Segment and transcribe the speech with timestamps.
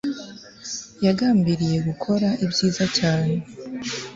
[1.05, 3.33] yagambiriye gukora ibyiza cyane